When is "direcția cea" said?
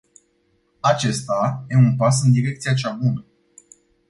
2.31-2.91